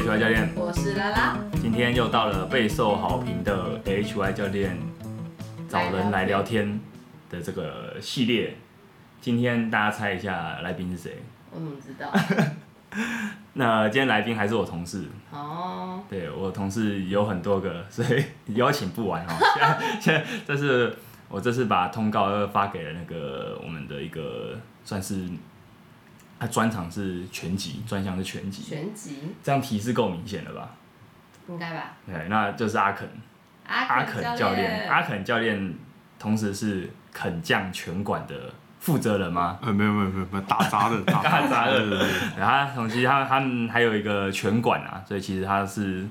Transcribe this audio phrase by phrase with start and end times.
[0.00, 4.74] HY 教练，我是拉拉，今天又到了备受好评的 HY 教练
[5.68, 6.80] 找人来聊天
[7.28, 8.56] 的这个系列。
[9.20, 11.18] 今天大家猜一下来宾是谁？
[11.52, 12.10] 我怎么知道？
[13.52, 19.28] 那今天来宾还是我同事，哦，对我同事有很多个， 所以邀请不完哦。
[19.52, 20.96] 现在现在这是
[21.28, 25.28] 我这次把通告发给了那个我们的一个算是
[26.40, 30.70] 他专长是拳击，专项是拳击，拳击这样提示够明显了吧？
[31.48, 31.92] 应该吧？
[32.06, 33.06] 对，那就是阿肯，
[33.66, 35.74] 阿阿肯教练，阿肯教练
[36.18, 38.34] 同时是肯将拳馆的
[38.78, 39.58] 负责人吗？
[39.60, 41.84] 呃，没有没有没有没有打杂的， 打杂的
[42.38, 46.06] 然后他同时他他们还有一个拳馆啊，所以其实他是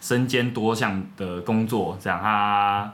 [0.00, 2.92] 身兼多项的工作，这样他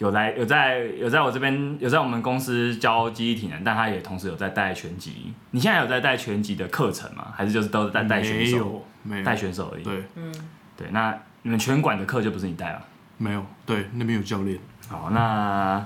[0.00, 5.34] 有来有在有在我这边有在我们公司教记忆体能，但他也同时有在带拳击。
[5.50, 7.26] 你现在有在带拳击的课程吗？
[7.36, 8.56] 还是就是都是在带选手？
[8.56, 9.84] 没有没有带选手而已。
[9.84, 10.34] 对嗯，
[10.74, 12.82] 对，那你们拳馆的课就不是你带了。
[13.18, 14.58] 没有对那边有教练，
[14.88, 15.84] 好，那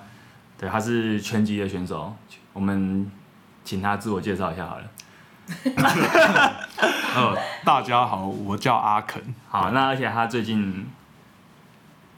[0.57, 2.15] 对他是拳击的选手，
[2.53, 3.11] 我们
[3.65, 4.85] 请他自我介绍一下好了。
[7.17, 10.87] 呃，大家好，我叫阿肯，好，那而且他最近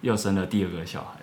[0.03, 1.21] 又生了第二个小孩，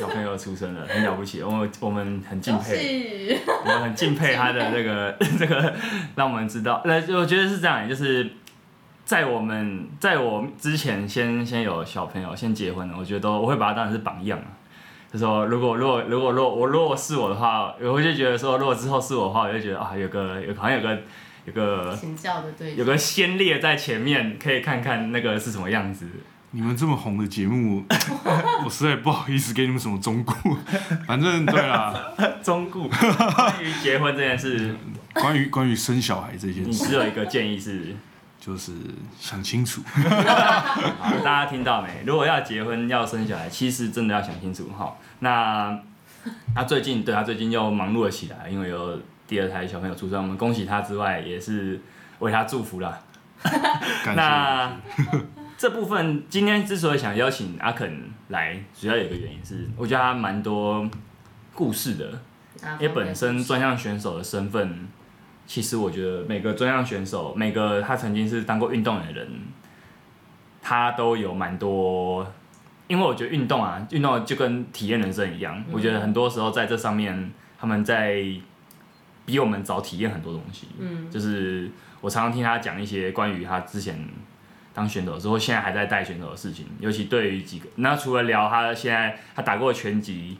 [0.00, 5.74] 小朋友出生了，很了不起，我们我们很敬佩，我们很敬佩他的这个 这个，
[6.16, 8.32] 让我们知道，呃，我觉得是这样，就是
[9.04, 14.48] 在我们在我之前先先有小朋友先结婚了，我觉得都我会把他当成是榜样啊。
[15.12, 20.98] 就说如果如果如果如果我如果是我的话，我就觉得说，如果之后是我的话，我就觉得啊，有个有好像有个
[21.44, 21.98] 有个
[22.76, 26.06] 有个先烈在前面，可以看看那个是什么样子。
[26.52, 27.84] 你们这么红的节目，
[28.64, 30.34] 我实在不好意思给你们什么忠告，
[31.06, 31.94] 反正对啦，
[32.42, 34.74] 忠告关于结婚这件事，
[35.14, 37.94] 关于关于生小孩这件事，你只有一个建议是，
[38.40, 38.72] 就是
[39.16, 39.80] 想清楚，
[40.98, 42.02] 好大家听到没？
[42.04, 44.96] 如果要结婚要生小孩，其实真的要想清楚哈。
[45.20, 45.78] 那
[46.52, 51.80] 他最近对他最近又忙碌了起来，因为有第二胎小朋友出生，我们恭喜他之外，也是
[52.18, 52.98] 为他祝福啦。
[54.04, 55.20] 感那谢。
[55.60, 60.88] 这部分今天之所以想邀请阿肯来，主要有一个原因是，我觉得他蛮多
[61.52, 62.18] 故事的。
[62.78, 64.88] 因为本身专项选手的身份，
[65.46, 69.28] 其实我觉得每个专项选手，每个他曾经是当过运动员的人，
[70.62, 72.26] 他都有蛮多。
[72.88, 78.24] 因为我觉得运动啊，运动就跟体验人生一样，我觉得很多时候在这上面，他们在
[79.26, 80.68] 比我们早体验很多东西。
[80.78, 84.02] 嗯，就是我常常听他讲一些关于他之前
[84.72, 90.38] 当选手的时候，现在还在带选手的事情，尤其对于几个，那除了聊他现在他打过拳击，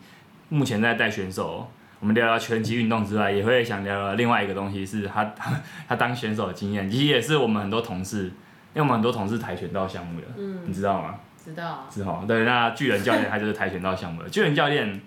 [0.48, 5.52] 目前在带选手，我们聊聊拳击运动之外，也会想聊聊另外一个东西，是他他
[5.88, 11.18] 他当选手的经验，其实也是我们很多同事，因为我们很多同事跆拳道项目的，嗯你知道吗？
[11.42, 15.00] 知道啊，是哈，对，那巨人教练他就是跆拳道项目的，巨人教练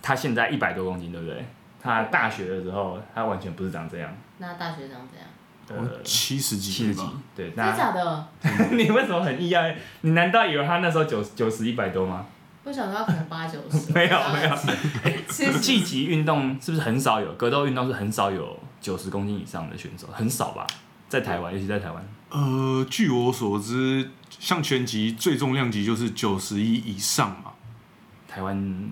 [0.00, 1.44] 他现在一百多公斤，对不对？
[1.82, 5.28] 他大学的时候，他完全不是长这样，那大学长怎样？
[5.76, 8.28] 呃，七十几七十几吧，，对，真的那假的？
[8.72, 9.76] 你为什么很意外？
[10.02, 12.26] 你难道以为他那时候九九十一百多吗？
[12.64, 14.56] 不想到可能八九十，没 有没有，
[15.28, 17.32] 七十竞技运动是不是很少有？
[17.34, 20.66] 格斗运动是很少有九十公斤以上的选手，很少吧？
[21.08, 27.52] 在台湾，尤其在台湾，呃，据我所知，像拳击最重量级就是九十一以上嘛。
[28.28, 28.90] 台湾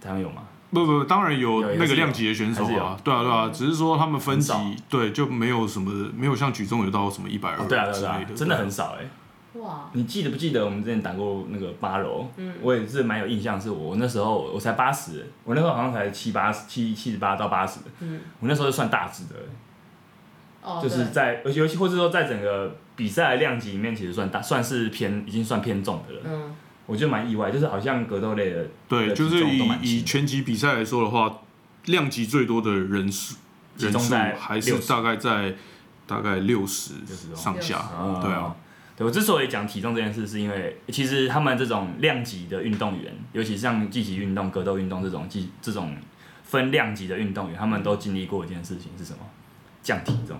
[0.00, 0.42] 台湾有吗？
[0.70, 4.52] 不不，当然有有那个量级的选手啊，对啊对啊，只是说他们分级
[4.88, 12.28] 对，就没有什么没有像举重有到什么一百二哦，对啊对啊之对啊类的，，真的很少哎、哇，你记得不记得我们之前打过那个八楼？
[12.36, 12.54] 嗯。
[12.62, 19.34] 我也是蛮有印象，是我那时候我才八十，我那时候好像才七八十七七十八到八十，嗯，我那时候就算大只的，
[20.62, 26.20] 哦，就是在而且尤其或者说在整个比赛量级里面，其实算大，算是偏已经算偏重的了。
[26.24, 26.54] 嗯，
[26.90, 31.42] 我觉得蛮意外，就是好像格斗类的对，就是以以拳击比赛来说的话，
[31.84, 33.36] 量级最多的人数
[33.76, 35.54] 集人数中在还是大概在
[36.08, 36.96] 大概六十60
[37.32, 37.36] 哦。
[37.36, 38.56] 上下，啊对啊，
[38.96, 45.96] 对我之所以讲体重这件事，是因为其实他们这种量级的运动员，尤其是像竞技运动、格斗运动这种技这种
[46.42, 49.18] 分量级的运动员，他们都经历过一件事情是什么？
[49.82, 50.36] 降体重，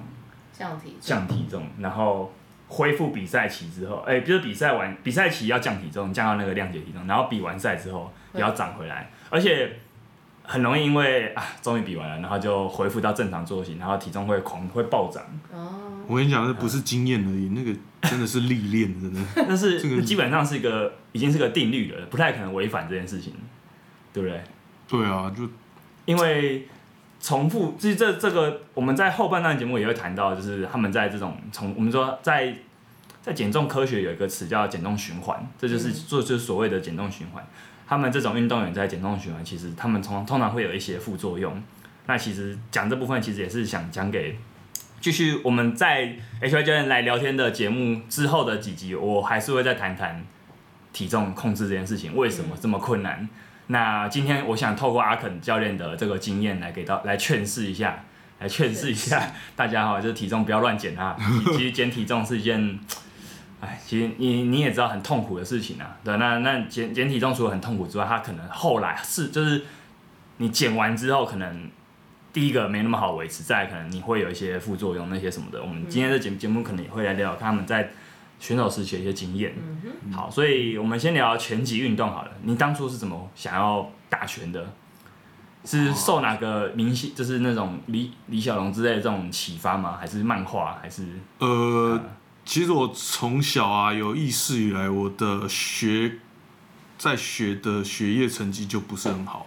[0.52, 2.30] 降体重，降体重，然后
[2.72, 9.76] 恢复比赛期之后，哎、就是比赛完比赛期要降体重，降到那个量级的体重，然后比完赛之后也要长回来，而且
[10.44, 15.22] 很容易因为啊，终于比完了，然后就恢复到正常作息，然后体重会狂会暴涨。
[15.52, 19.20] 哦，我跟你讲，那不是经验而已，那个真的是历练，真的。
[19.48, 23.34] 但是这个基本上是一个已经是个定律了，不太可能违反这件事情，
[24.12, 24.40] 对不对？
[24.88, 25.48] 对啊，就
[26.04, 26.68] 因为
[27.20, 32.56] 重复，其实这这个我们在后半段节目也会谈到，就是他们在这种从，我们说在
[33.20, 37.46] 在减重科学有一个词叫减重循环，这就是嗯做就是所谓的减重循环。
[37.86, 41.62] 他们这种运动员在减重循环，其实他们通通常会有一些副作用。
[42.06, 44.38] 那其实讲这部分，其实也是想讲给
[45.00, 50.24] 继续我们在 H Y 教练来聊天的节目之后的几集，我还是会再谈谈
[50.92, 53.28] 体重控制这件事情为什么这么困难。
[53.70, 58.04] 那今天我想透过阿肯教练的这个经验来给到来劝示一下，
[58.40, 61.16] 来劝示一下 大家哈，就是体重不要乱减啊。
[61.44, 62.80] 其 其实减体重是一件，
[63.60, 65.96] 哎，其实你你也知道很痛苦的事情啊。
[66.02, 69.62] 对，那那减减体重除了很痛苦之外，它可能后来是就是
[70.38, 71.70] 你减完之后，可能
[72.32, 75.62] 第一个没那么好维持，再可能你会有一些副作用那些什么的。
[75.62, 77.92] 我们今天的节节目可能也会来聊他们在
[78.40, 79.54] 选手时期的一些经验。
[79.56, 82.32] 嗯哼，好，所以我们先聊拳击运动好了。
[82.42, 84.72] 你当初是怎么想要打拳的？
[85.62, 89.98] 是受哪个明星，就是那种李李小龙之类的这种启发吗？
[90.00, 90.78] 还是漫画？
[90.80, 91.04] 还是
[91.38, 92.02] 呃，
[92.46, 96.16] 其实我从小啊有意识以来，我的学
[96.96, 99.46] 在学的学业成绩就不是很好。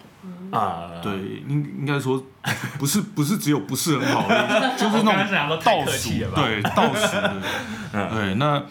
[0.54, 0.90] 啊？
[1.02, 1.14] 对，
[1.48, 2.24] 应应该说
[2.78, 6.10] 不是不是只有不是很好的， 就是那种倒数？
[6.36, 7.18] 对倒数
[7.92, 8.64] 对，那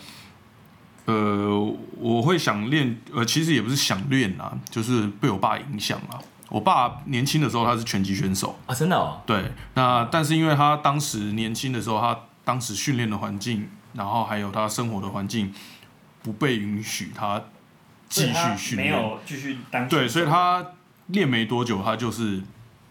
[1.04, 6.18] 呃，我会想练，呃，其实也不是想练啊，就是被我爸影响了。
[6.48, 15.52] 我爸年轻的时候他是拳击选手，啊，真的哦，对，那但是因为他当时年轻的时候，他当时训练的环境，然后还有他生活的环境，
[16.22, 17.42] 不被允许他
[18.08, 19.02] 继续训没练。
[19.02, 20.64] 有继续当对，所以他
[21.08, 22.40] 练没多久，他就是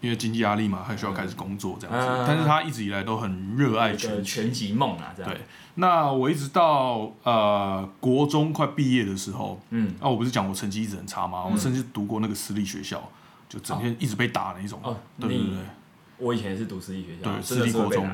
[0.01, 2.07] 因为经济压力嘛，他需要开始工作这样子。
[2.07, 4.15] 嗯但是他一直以来都很热爱有拳击。
[4.17, 5.31] 个拳击梦啊，这样。
[5.31, 5.41] 对，
[5.75, 11.43] 那我一直到呃国中快毕业的时候，嗯，啊，我不是讲我成绩一直很差吗？
[11.45, 13.01] 嗯我甚至读过那个私立学校，
[13.49, 14.79] 就整天一直被打那种。
[14.83, 15.57] 哦，对对对，
[16.17, 18.09] 我以前也是读私立学校，对私立国中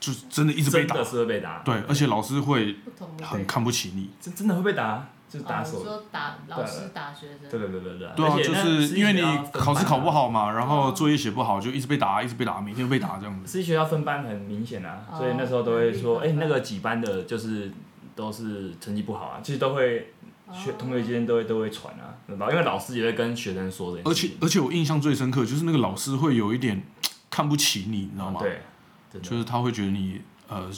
[0.00, 1.10] 就是真的一直被打真的。
[1.10, 2.76] 是会被打，对，而且老师会
[3.22, 4.10] 很看不起你。
[4.20, 5.84] 真真的会被打，就是打哦手你。
[5.84, 8.08] 说打老师打学生，对对对对对。
[8.16, 9.22] 对啊，就是因为你
[9.52, 13.46] 考试考不好嘛，然后哦作业写不好，就一直被打，一直被打，每天被打这样子。
[13.46, 17.70] 私立学校分班很明显啊，哦所以那时候都会说，哎、那个几班的，就是
[18.14, 20.12] 都是成绩不好啊，其实都会
[20.52, 22.48] 学哦同学之间都会都会传啊，对吧？
[22.50, 24.14] 因为老师也会跟学生说这件而。
[24.14, 26.82] 且而且我印象最深刻就是那个老师会有一点
[27.28, 28.40] 看不起你，你知道吗？
[28.40, 28.62] 对，
[29.20, 30.70] 就是他会觉得你呃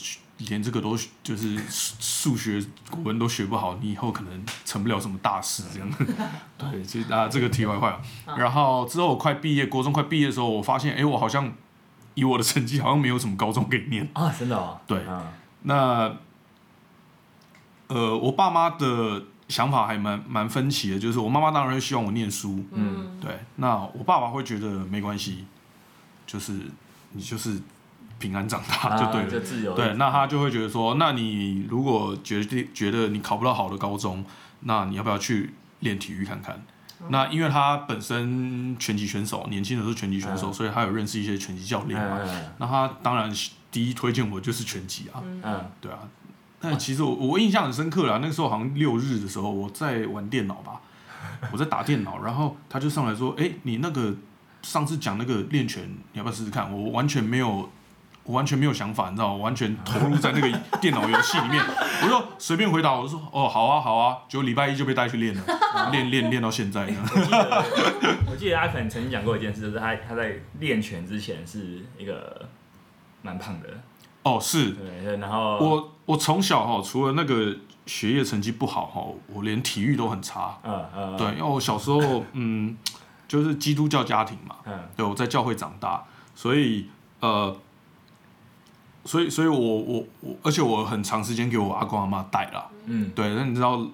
[0.48, 5.88] 连这个都就是数数学、国文都学不好，你以后可能成不了什么大事这样。
[6.56, 8.00] 对，所以啊这个题外话。
[8.37, 11.52] 然后之后我快毕业，国中快毕业的时候，我发现哎、诶我好像
[12.14, 14.08] 以我的成绩好像没有什么高中可以念。
[14.14, 14.81] 啊，真的哦。
[14.87, 15.22] 对嗯
[15.62, 16.16] 那
[17.88, 25.44] 呃，我爸妈的想法还蛮蛮分歧的，就是我妈妈当然会希望我念书，嗯，对，那我爸爸会觉得没关系，
[26.26, 26.52] 就是
[27.12, 27.60] 你就是
[28.20, 29.26] 平安长大就对了。
[29.26, 29.75] 啊就自由。
[29.75, 34.25] 对，那他就会觉得说，那你如果决定觉得你考不到好的高中，
[34.61, 36.62] 那你要不要去练体育看看？
[37.08, 42.20] 那因为他本身拳击选手，年轻的时候拳击选手，嗯所以他有认识一些拳击教练嘛。
[42.22, 43.32] 嗯那他当然
[43.72, 45.99] 第一推荐我就是拳击啊，嗯对啊。
[46.61, 50.78] 但其实我我印象很深刻啦，那个时候好像六日的时候我在玩电脑吧，
[51.50, 54.14] 我在打电脑，然后他就上来说：“哎、你那个
[54.61, 55.82] 上次讲那个练拳，
[56.12, 57.71] 你要不要试试看？”我完全没有，
[58.24, 59.34] 我完全没有想法，你知道吗？
[59.34, 61.64] 我完全投入在那个电脑游戏里面。
[62.04, 65.42] 我就随便回答，我就说：“哦，好啊，好啊。”结果礼拜一就被带去练了，
[65.90, 66.82] 练练练到现在。
[66.86, 67.64] 我记得
[68.30, 72.48] 我记得他可能曾经讲过一件事，就是他他在练拳之前是一个
[73.22, 73.68] 蛮胖的，
[74.22, 80.58] 哦，是对对，然后我我从小哈，除了那个学业成绩不好哈，我连体育都很差。
[80.62, 82.76] 嗯嗯对，因为我小时候嗯，
[83.26, 86.88] 就是基督教家庭嘛，嗯对，我在教会长大，所以
[87.20, 87.54] 呃，
[89.04, 93.11] 所以所以我我我，而且我很长时间给我阿公阿妈带啦，嗯。
[93.14, 93.87] 对，那你知道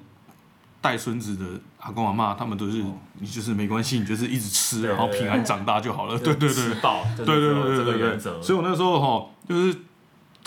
[0.80, 1.44] 带孙子的
[1.78, 2.84] 阿公阿妈，他们都是
[3.18, 6.80] 你就是没关系，你就是一直吃，然后平安长大就好了，对对对。
[6.80, 9.78] 到，对对对对对所以我那时候哈，就是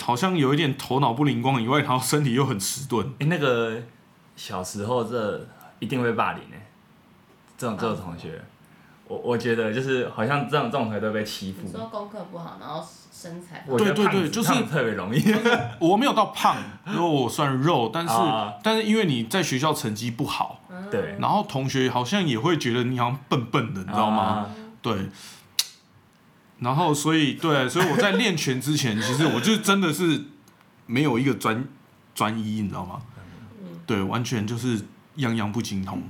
[0.02, 3.82] 好像有一点头脑不灵光以外，然后身体又很迟钝，哎、那个
[4.36, 5.46] 小时候这
[5.78, 6.66] 一定会霸凌哎、
[7.56, 8.42] 这种这种同学，
[9.08, 11.60] 我我觉得就是好像这种这种同学都被欺负。
[11.64, 12.86] 你，说功课不好，然后
[13.20, 15.22] 身材对对对就是特别容易，
[15.78, 24.22] 我没有到胖，因为我算肉， 但是、啊但是因为你在学校成绩不好，嗯对然后同学好像也会觉得你好像笨笨的，你知道吗？
[24.22, 24.50] 啊
[24.80, 25.08] 对。
[26.60, 30.24] 然后所以对，所以我在练拳之前， 其实我就真的是
[30.86, 31.66] 没有一个专
[32.14, 33.00] 专一，你知道吗？
[33.62, 34.78] 嗯对，完全就是
[35.16, 36.02] 样样不精通，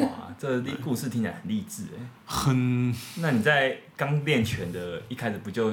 [0.00, 2.02] 哇，这故事听起来很励志哎。
[2.26, 5.70] 很那你在刚练拳的一开始不就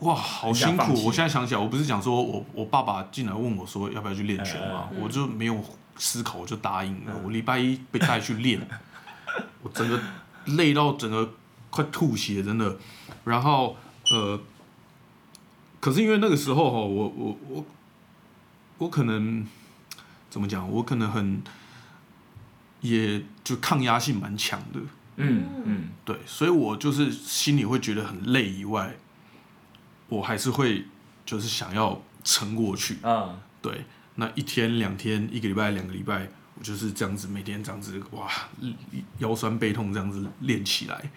[0.00, 5.62] 哇，好辛苦我现在想起来，我不是讲说我我爸爸进来问我说要不要去练拳嘛，嗯我就没有
[5.96, 7.12] 思考，我就答应了。
[7.22, 8.66] 我礼拜一被带去练，
[9.62, 10.00] 我整个
[10.46, 11.34] 累到整个
[11.68, 12.76] 快吐血，真的。
[13.24, 13.76] 然后
[14.10, 14.40] 呃，
[15.78, 17.64] 可是因为那个时候哈，我我我
[18.78, 19.46] 我可能
[20.30, 20.66] 怎么讲？
[20.70, 21.42] 我可能很
[22.80, 24.80] 也就抗压性蛮强的。
[25.16, 28.96] 嗯嗯，对，所以我就是心里会觉得很累以外，
[30.10, 30.84] 我还是会
[31.24, 32.98] 就是想要撑过去。
[33.02, 33.84] 嗯，对，
[34.16, 38.28] 那一天两天，一个礼拜两个礼拜，我就是这样子，每天这样子，哇，
[39.18, 41.10] 腰酸背痛这样子练起来。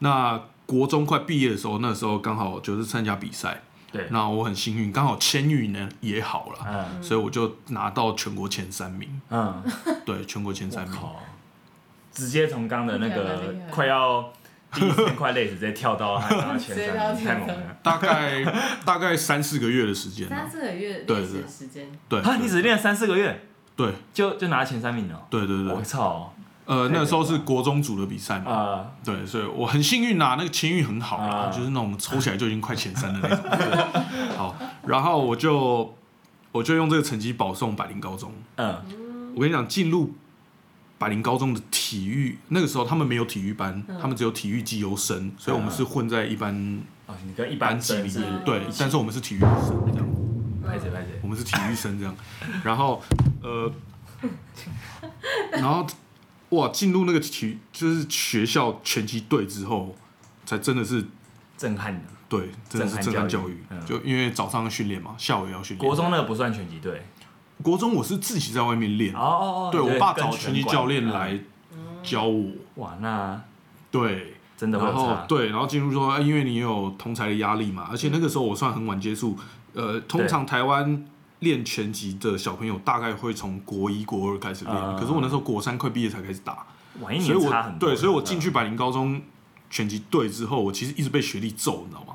[0.00, 9.20] 那国中快毕业的时候，那时候刚好就是参加比赛，对，那我很幸运，刚好签运呢也好了，嗯所以我就拿到全国前三名。
[9.30, 9.62] 嗯，
[10.04, 10.98] 对，全国前三名。
[12.12, 14.32] 直接从刚的那个快要
[14.72, 17.76] 第一天快累死，直接跳到还拿到前直接到三名，太猛了。
[17.82, 18.44] 大概
[18.84, 25.26] 大概三四个月的时间啊三四个月对对的时间，对，啊，你只练三四个月，对就就拿前三名了？
[25.28, 26.32] 对对对我，操！
[26.66, 34.02] 呃，那时候是国中组的比赛嘛，啊，对，所以我很幸运啊、那个签运很好啦，啊就是那种抽起来就已经快前三的那种。
[34.38, 35.92] 好，然后我就
[36.52, 38.32] 我就用这个成绩保送百灵高中。
[38.56, 38.76] 嗯
[39.34, 40.12] 我跟你讲，进入
[41.00, 43.98] 百灵高中的体育，那个时候他们没有体育班，嗯。
[43.98, 46.54] 他们只有体育技优生，所以我们是混在一般
[47.06, 50.06] 哦，你跟一班般级里面，嗯对，但是我们是体育生这样。
[50.62, 52.14] 拍谁拍谁，我们是体育生这样，
[52.62, 53.02] 然后
[53.42, 53.72] 呃，
[55.52, 55.86] 然后
[56.50, 59.96] 哇，进入那个体就是学校拳击队之后，
[60.44, 61.02] 才真的是
[61.56, 62.02] 震撼的。
[62.28, 63.64] 对，真的是震震撼教育。
[63.70, 63.86] 撼教育。
[63.86, 63.86] 嗯。
[63.86, 65.88] 就因为早上要训练嘛，下午也要训练。
[65.88, 67.02] 国中那个不算拳击队，
[67.62, 71.38] 国中我是自己在外面练，哦哦哦，对我爸找拳击教练来
[71.72, 73.40] 嗯教我，哇，那
[73.90, 75.16] 对，真的会然后。
[75.28, 79.36] 对，然后进入说，啊因为你有同才的压力嘛，而且那个时候我算很晚接触，
[79.74, 81.04] 呃，通常台湾
[81.40, 86.66] 练拳击的小朋友大概会从国一、国二开始练，嗯可是我那时候国三快毕业才开始打，
[86.98, 87.72] 所以我。
[87.78, 89.20] 对，所以我进嗯去百灵高中
[89.68, 92.14] 拳击队之后，我其实一直被学弟揍，你知道吗？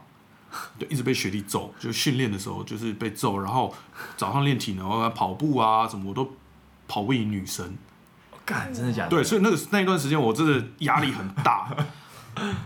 [0.80, 3.74] 对，一直被学弟揍，就训练的时候就是被揍，然后
[4.18, 6.32] 早上练体能啊、跑步啊什么，我都
[6.88, 7.76] 跑不赢女生。
[8.46, 9.10] 干，真的假的？
[9.10, 11.76] 对，所以那个那一段时间我真的压力很大。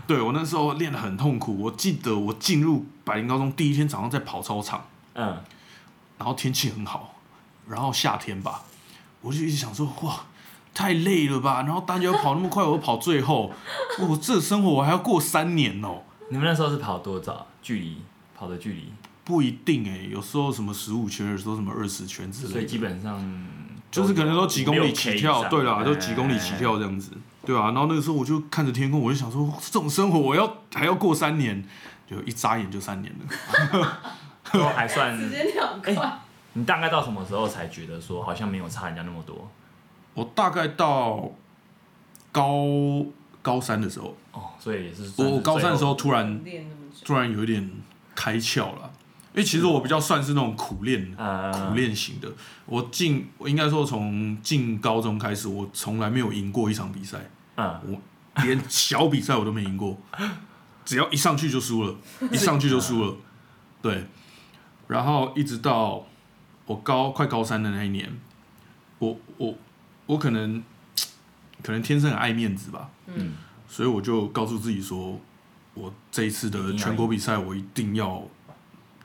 [0.06, 1.56] 对我那时候练得很痛苦。
[1.58, 5.42] 我记得我进入百灵高中第一天早上在跑操场，嗯，
[6.18, 7.14] 然后天气很好，
[7.68, 8.62] 然后夏天吧，
[9.20, 10.20] 我就一直想说哇。
[10.72, 11.62] 太累了吧！
[11.62, 13.50] 然后大家又跑那么快，我又跑最后，
[13.98, 17.46] 我这生活我还要过三年哦、你们那时候是跑多早？
[17.60, 17.98] 距离
[18.36, 18.92] 跑的距离，
[19.24, 23.46] 不一定哎、有时候什么十五圈，有时候什么二十圈之类的所以类，基本上
[23.90, 27.10] 就是可能都几公里起跳，对啦，都都几公里起跳这样子，
[27.44, 27.64] 对啊。
[27.72, 31.62] 然后那个时候我就看着天空，我就想说，这种生活我要还要过三年，
[32.08, 34.00] 就一眨眼就三年了。
[34.52, 35.18] 都还算。
[35.18, 36.18] 时间很快，
[36.54, 39.48] 你大概到什么时候才觉得说好像没有差人家那么多？
[40.14, 41.30] 我大概到
[42.32, 42.64] 高
[43.42, 46.40] 高三的时候，哦，所以也是我我高三的时候突然
[47.04, 47.70] 突然有一点
[48.14, 48.92] 开窍了，
[49.32, 52.30] 因为其实我比较算是那种苦练呃苦练型的。
[52.66, 57.18] 我进我应该说从进高中开始，我从来没有赢过一场比赛，
[57.56, 58.00] 嗯，
[58.44, 59.98] 连小比赛我都没赢过，
[60.84, 61.94] 只要一上去就输了，
[62.30, 63.16] 一上去就输了。
[63.82, 64.06] 对，
[64.86, 66.06] 然后一直到
[66.66, 68.20] 我高快高三的那一年，
[68.98, 69.54] 我我
[70.06, 70.62] 我可能
[71.62, 73.32] 可能天生很爱面子吧，嗯，
[73.70, 75.16] 所以我就告诉自己说，
[75.74, 78.20] 我这一次的全国比赛我一定要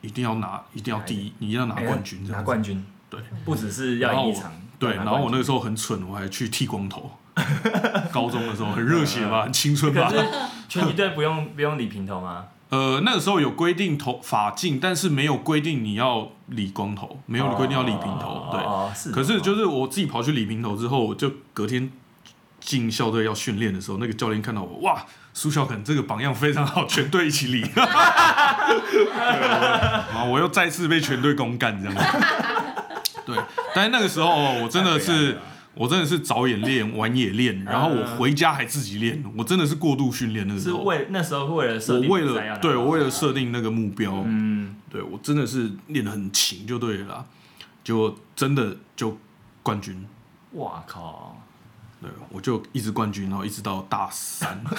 [0.01, 2.27] 一定要拿，一定要第一，你一定要拿冠军。
[2.27, 7.11] 拿冠军，对，不只是要赢一场，对，然后我那个时候很蠢，我还去剃光头。
[8.11, 10.17] 高中的时候很热血吧，很青春吧可。
[10.17, 10.25] 是
[10.67, 12.45] 拳击队不用不用理平头吗？
[12.69, 18.47] 呃，那个时候有规定头发镜，但是没有规定你要理光头，没有规定要理平头。
[18.51, 19.11] 对，哦，是。
[19.11, 21.91] 可是就是我自己跑去理平头之后，就隔天
[22.65, 27.63] 进校队要训练的时候，那个教练看到我，哇，苏小肯这个榜样非常好， 全队一起理。
[27.77, 28.57] 啊，
[30.09, 32.03] 我然后我又再次被全队公干这样子。
[33.25, 33.37] 对，
[33.73, 34.29] 但是那个时候
[34.61, 35.37] 我真的是。
[35.77, 40.83] 我真的是早也练，晚也练，然后我回家还自己练，我真的是过度训练那个时是候。
[40.83, 47.25] 为那时候为了设我为定比赛要拿了对我为了到设定那个目标，嗯，对我真的是练得很勤就对了啦，
[47.83, 49.17] 就真的就
[49.61, 50.07] 冠军，
[50.53, 51.44] 哇靠！
[52.05, 54.61] 对我就一直冠军，然后一直到大三，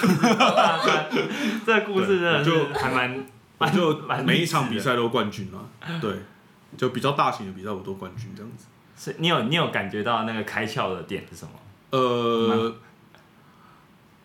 [1.65, 3.25] 这个故事真的就还蛮
[3.57, 6.21] 我就蛮每一场比赛都冠军了，对，
[6.77, 8.65] 就比较大型的比赛我都冠军这样子。
[8.95, 11.51] 是你有你有感觉到那个开窍的点是什么？
[11.89, 12.75] 呃，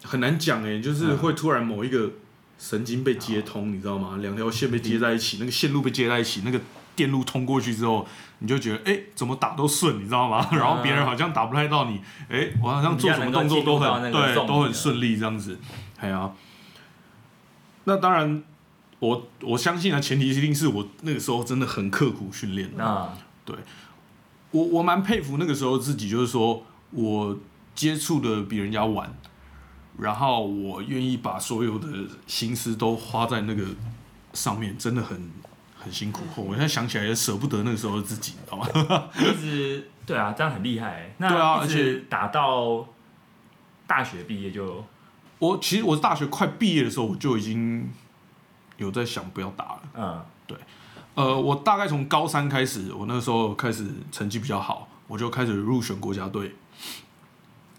[0.04, 2.10] 很难讲哎，就是会突然某一个
[2.58, 4.18] 神经被接通，你知道吗？
[4.20, 6.60] 两条线被接在一起，那个线路被接在一起，那个
[6.94, 8.06] 电路通过去之后，
[8.42, 10.44] 你就觉得哎、怎么打都顺，你知道吗？
[10.50, 15.56] 然后别人好像打不太到你，哎、我好像做什么动作都很对，都很顺利这样子。
[16.00, 16.28] 哎呀、
[17.84, 18.42] 那当然，
[18.98, 23.12] 我我相信啊，前提一定是我那个时候真的很刻苦训练的。
[23.44, 23.54] 对
[24.50, 27.38] 我我蛮佩服那个时候自己，就是说我
[27.76, 29.08] 接触的比人家晚，
[29.98, 31.86] 然后我愿意把所有的
[32.26, 33.64] 心思都花在那个
[34.32, 35.30] 上面，真的很
[35.82, 36.22] 很辛苦。
[36.36, 39.08] 我现在想起来也舍不得那个时候的自己，你知道吗？
[39.18, 41.14] 一直对啊，这样很厉害欸。
[41.18, 42.86] 那对啊而且打到
[43.86, 44.84] 大学毕业就
[45.38, 47.90] 我其实我大学快毕业的时候，我就已经
[48.76, 49.82] 有在想不要打了。
[49.94, 50.56] 嗯对
[51.14, 56.54] 呃，我大概从高三开始，我那时候开始成绩比较好，我就开始入选国家队，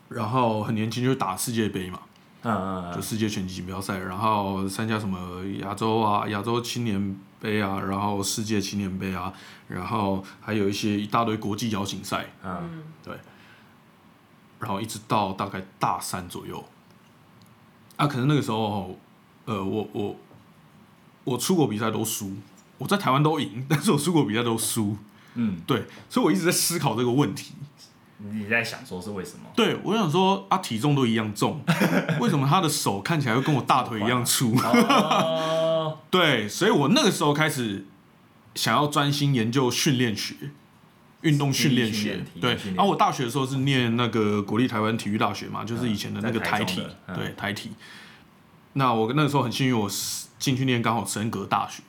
[0.10, 2.00] 然后很年轻就打世界杯嘛。
[2.46, 5.18] 嗯嗯就世界拳击锦标赛，然后参加什么
[5.62, 9.34] 亚洲啊、亚洲青年杯啊，然后世界青年杯啊，
[9.68, 13.14] 然后还有一些一大堆国际邀请赛，嗯对
[14.60, 16.64] 然后一直到大概大三左右，
[17.98, 18.98] 啊，可能那个时候，
[19.44, 20.16] 呃，我我
[21.26, 22.32] 我出国比赛都输，
[22.78, 24.96] 我在台湾都赢，但是我出国比赛都输，
[25.34, 27.56] 嗯，对，所以我一直在思考这个问题。
[28.20, 29.50] 你在想说是为什么？
[29.54, 31.62] 对我想说啊，体重都一样重，
[32.22, 34.56] 为什么他的手看起来会跟我大腿一样粗？
[36.20, 37.86] 哦，对，所以我那个时候开始
[38.55, 40.36] 想要专心研究训练学、
[41.22, 42.24] 运动训练学。
[42.39, 47.72] 对然后我大学的时候是念那个国立台湾体育大学嘛，就是以前的那个台台体对台体。
[48.74, 51.84] 那我那个时候很幸运，我是进去念刚好升格大学，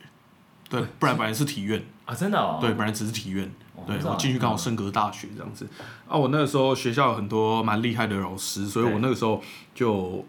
[0.69, 3.51] 对，不然本来是体院，啊，真的哦，对，本来只是体院。
[3.85, 5.67] 对我进去刚好升格大学这样子
[6.07, 9.43] 啊，我那个时候学校有很多蛮厉害的老师，所以我那个时候
[9.75, 10.25] 就，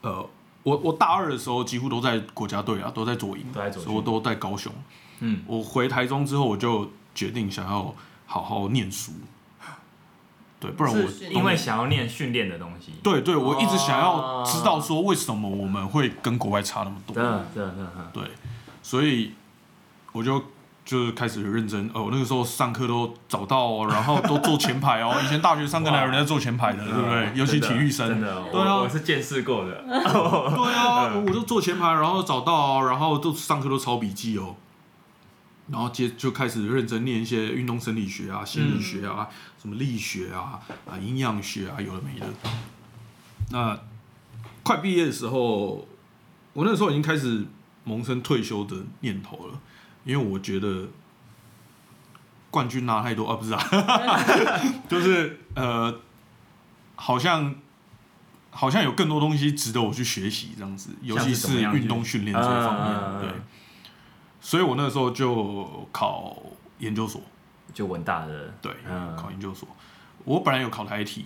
[0.00, 0.26] 呃，
[0.64, 4.72] 我我大二的时候几乎都在国家队啊，都在左营，都在左所以我都在高雄。
[5.20, 7.94] 嗯，我回台中之后，我就决定想要
[8.26, 9.12] 好好念书，
[10.58, 17.14] 对，不然我因为想要念训练的东西，对对，我一直想要哦知道说为什么我们会跟国外差那么多。
[17.14, 18.30] 真的真的真的，真的对，
[18.82, 19.32] 所以
[20.12, 20.42] 我就
[20.84, 21.88] 就是开始认真。
[21.94, 25.18] 哦，我那个时候上课都早到哦， 然后都坐前排哦。
[25.24, 27.32] 以前大学上课哪有人在坐前排的，对不对？
[27.34, 34.56] 尤其体育生，的，对啊我我是见识过的， 对啊，我就坐前排，然后早到哦，然后都上课都抄笔记哦。
[35.70, 39.26] 然后接就开始认真念一些运动生理学啊、心理学啊、
[39.58, 42.26] 什么力学啊、啊营养学啊，有的没的。
[43.50, 43.80] 那
[44.62, 45.88] 快毕业的时候，
[46.52, 47.46] 我那时候已经开始
[47.84, 49.58] 萌生退休的念头了，
[50.04, 50.88] 因为我觉得
[52.50, 53.60] 冠军拿太多啊，不是啊，
[54.88, 56.00] 就是呃，
[56.94, 57.54] 好像
[58.50, 63.30] 好像有更多东西值得我去学习，这样子，尤其是运动训练这一方面，对。
[64.40, 66.36] 所以我那个时候就考
[66.78, 67.22] 研究所，
[67.72, 69.66] 就文大的，对，嗯考研究所。
[70.24, 71.24] 我本来有考台体，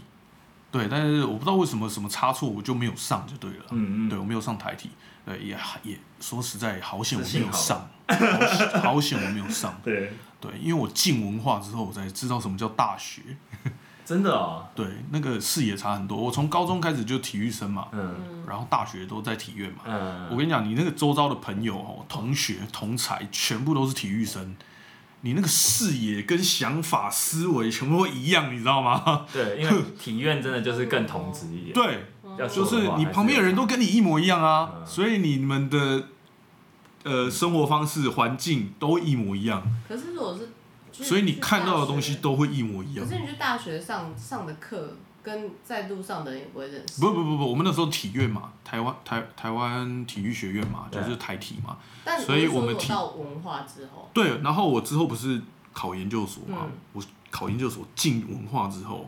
[0.70, 3.66] 对，但是我不知道为什么什么差错，我就没有上，就对了。
[3.72, 4.90] 嗯嗯，对我没有上台体，
[5.28, 9.78] 对，也也说实在，好险我没有上， 好险好险我没有上。
[9.84, 13.22] 对，对，因为我进文化之后，我才知道什么叫大学。
[14.06, 16.16] 真的哦，对，那个视野差很多。
[16.16, 19.80] 我从高中开始就体育生嘛，嗯然后大学都在体院嘛。
[19.84, 24.56] 嗯，我跟你讲，你那个周遭的朋友哦、同学、同才，全部都是体育生，
[25.20, 29.26] 你那个视野跟想法、思维全部都一样，你知道吗？
[29.30, 32.06] 对，因为体院真的就是更同质一点，对，
[32.46, 36.04] 就是你旁边的人都跟你一模一样啊，嗯所以你们的
[37.04, 40.50] 呃生活方式、环境都一模一样，可是如果是
[40.92, 43.14] 去，所以你看到的东西，都会一模一样可。
[43.14, 47.00] 是你去大学上上的课，跟在路上的人也不会认识。
[47.00, 51.76] 不不不不，我们那时候体院嘛，台湾台台湾体育学院嘛，就是台体嘛。
[52.04, 55.40] 但所以我们体到文化之后，对，然后我之后不是
[55.72, 59.06] 考研究所嘛，嗯我考研究所进文化之后，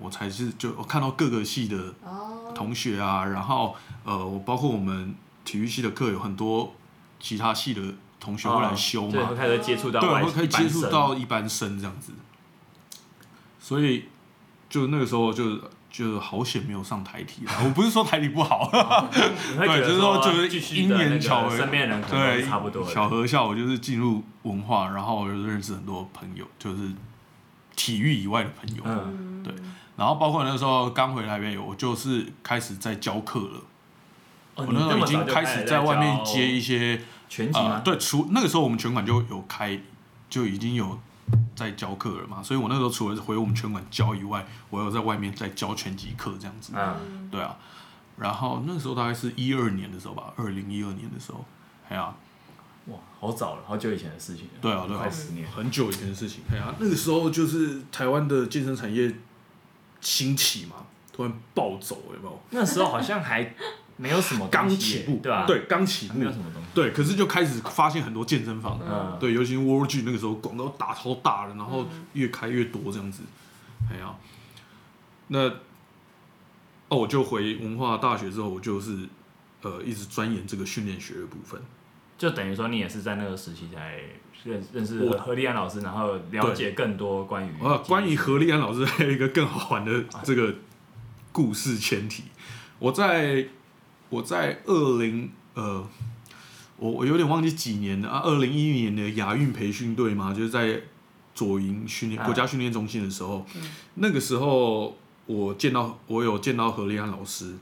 [0.00, 6.74] 我才是就我看到各个系的哦，同学啊，然后呃，我包括我们体育系的课有很多
[7.20, 7.82] 其他系的
[8.18, 9.12] 同学会来修嘛。
[9.12, 12.12] 对，会，开始接触到对，会可以接触到一般生这样子，
[13.60, 14.06] 所以
[14.68, 15.60] 就那个时候就
[15.90, 17.52] 就好险没有上台体啦。
[17.64, 18.70] 我不是说台体不好，
[19.58, 26.90] 对就是说就是因缘巧合对差不多，巧合下我就是进入文化，然后我就认识很多朋友，就是
[27.76, 28.82] 体育以外的朋友。
[28.84, 29.52] 嗯，对
[30.00, 33.60] 然后包括那时候刚回台北，我就是开始在教课了。
[34.54, 37.82] 哦我那时候已经开始在外面接一些些呃，拳击吗？
[37.84, 39.78] 对，除那个时候我们拳馆就有开，
[40.30, 40.98] 就已经有
[41.54, 47.58] 在教课了嘛，所以我那时候除了回我们拳馆教以外，我有在外面在教拳击课这样子，嗯，对啊。
[48.16, 51.44] 然后那时候大概是一二年的时候吧，二零一二年的时候，
[51.90, 52.14] 哎呀、
[52.86, 54.52] 哇，好早了，好久以前的事情了。
[54.62, 55.46] 对啊对啊快十年。
[55.50, 56.40] 很久以前的事情。
[56.50, 59.14] 哎呀、那个时候就是台湾的健身产业
[60.00, 60.76] 兴起嘛，
[61.12, 62.42] 突然暴走，有没有？
[62.50, 63.54] 那时候好像还
[63.96, 66.68] 没有什么刚起步，对吧？，对，刚起步还没，有什么东西。
[66.74, 73.22] 对，可是就开始发现很多健身房，嗯，对，尤其是 World Gym 那个时候广告打超大的，然后越开越多这样子，
[73.90, 74.14] 哎呀、
[75.28, 75.48] 那
[76.88, 79.08] 哦，我就回文化大学之后，我就是
[79.62, 81.60] 呃一直钻研这个训练学的部分。
[82.20, 83.98] 就等于说你也是在那个时期才
[84.44, 90.54] 认认识我何立安老师，然后了解更多关于啊，关于何立安老师还有一个更好玩的这个
[91.32, 92.24] 故事前提，
[92.78, 93.46] 我在
[94.10, 95.88] 我在二零呃，
[96.76, 100.78] 我我有点忘记几年了啊，二零一一年的亚运培训队嘛，就是在
[101.34, 103.46] 左营训练啊国家训练中心的时候，
[103.94, 107.54] 那个时候我见到我有见到何立安老师。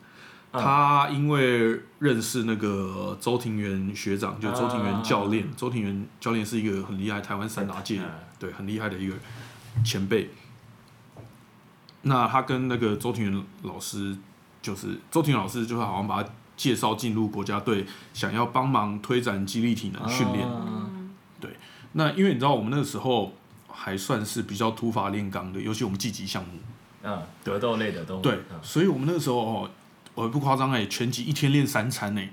[0.53, 9.15] 嗯他因为认识那个周庭元学长，就周庭元教练，周庭元教练是一个很厉害台湾散打界嗯对，很厉害的一个
[9.85, 10.31] 前辈。
[12.03, 14.17] 那他跟那个周庭元老师，
[14.63, 17.85] 就是周庭元老师，就是好像把他介绍进入国家队，
[18.15, 20.47] 想要帮忙推展激励体能训练。
[20.47, 20.85] 哦嗯
[21.93, 23.33] 那因为你知道，我们那个时候
[23.67, 26.51] 还算是比较土法炼钢的，尤其我们积极项目。
[27.03, 29.71] 嗯，格斗类的都对嗯，所以我们那个时候哦，
[30.19, 32.29] 我不夸张哎，拳击一天练三餐哎，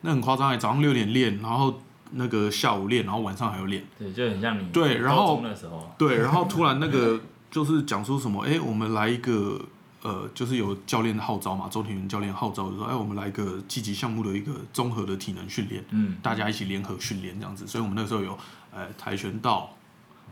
[0.00, 1.78] 那很夸张哎，早上六点练，然后
[2.12, 3.84] 那个下午练，然后晚上还要练。
[3.98, 5.42] 对，就很像你对然后
[5.98, 9.60] 对，然后突然那个 就是讲说什么，哎、我们来一个
[10.00, 17.66] 呃，就是有教练号召嘛，周庭元教练号召就说，哎、我们来一个积极项目的一个综合的体能训练，嗯，大家一起联合训练这样子。
[17.66, 18.38] 所以我们那时候有
[18.72, 19.74] 呃跆拳道，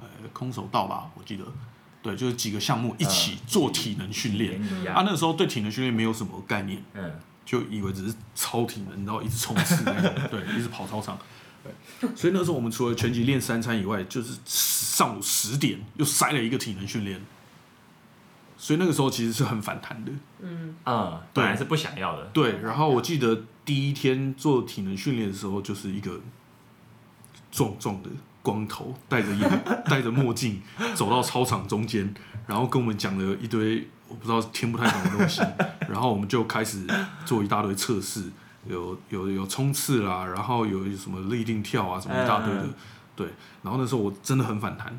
[0.01, 1.45] 呃空手道吧，我记得，
[2.07, 4.61] 对，就是几个项目一起做体能训练。
[4.87, 7.11] 啊，那时候对体能训练没有什么概念，嗯，
[7.45, 11.19] 就以为只是超体能，然后一直冲刺那种，对，一直跑操场。
[12.01, 17.21] 对，所以那时候我们除了拳击练三餐以外，就是上午十点又塞了一个体能训练，
[18.57, 20.13] 所以那个时候其实是很反弹的。
[20.41, 26.21] 嗯，嗯，本来是不想要的，对，然后我记得第一天做体能训练的时候，就是一个
[27.51, 28.11] 壮壮的
[28.47, 30.63] 光头，戴着眼 戴着墨镜，
[30.95, 32.15] 走到操场中间，
[32.47, 35.43] 然后跟我们讲了一堆我不知道听不太懂的东西，
[35.91, 36.87] 然后我们就开始
[37.25, 38.23] 做一大堆测试，
[38.69, 42.75] 有有有冲刺啦，然后有什么立定跳啊，什么一大堆的，嗯
[43.17, 43.27] 对，
[43.63, 44.97] 然后那时候我真的很反弹。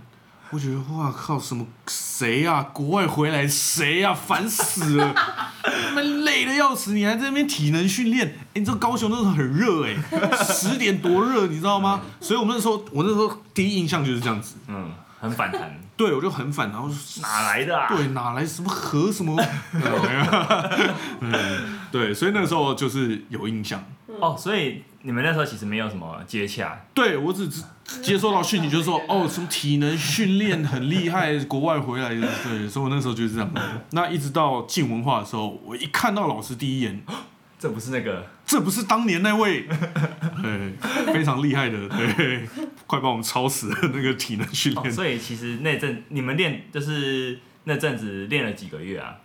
[0.50, 5.14] 我觉得哇靠，什么谁呀、国外回来谁呀、烦死了！
[5.62, 8.28] 他们累的要死，你还在那边体能训练？
[8.28, 9.96] 哎、你知道高雄那时候很热哎、
[10.44, 12.02] 十点多热，你知道吗？
[12.20, 17.88] 所以我们那时候，我那时候第一印象就是这样子，嗯，很反弹，对我就很反，然后就哪来的啊？
[17.90, 19.36] 对哪来什么和什么？
[21.22, 23.84] 嗯，对，所以那时候就是有印象。
[24.20, 27.64] 哦，所以你们那时候其实没有什么接洽，对我只只
[28.02, 33.50] 接收到讯息，就是说哦，什么体能训练很厉害，国外回来的， 对，所以我那时候就是这样。
[33.92, 37.02] 那一直到进文化的时候，我一看到老师第一眼，
[37.58, 39.68] 这不是那个这不是当年那位，
[40.44, 40.74] 对，
[41.14, 42.48] 非常厉害的，对，
[42.86, 44.94] 快把我们超死的那个体能训哦，练。
[44.94, 49.16] 所以其实那阵你们练就是那阵子练了几个月啊？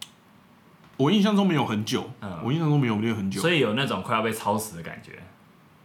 [0.98, 3.40] 我印象中没有很久，嗯我印象中没有练很久。
[3.40, 5.18] 所以有那种快要被超死的感觉。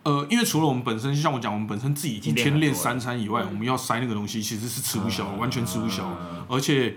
[0.08, 6.06] 呃，因为除了我们本身，就像我讲，我们本身自己一已经天练三餐以外，嗯我们要塞那个东西，其实是吃不消，嗯完全吃不消。
[6.32, 6.96] 嗯而且